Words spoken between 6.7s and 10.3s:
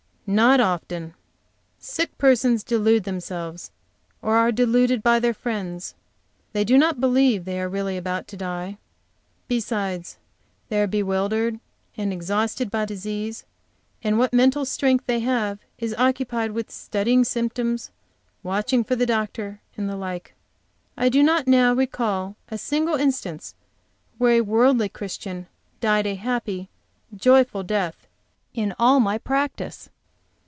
not believe they are really about to die. Besides,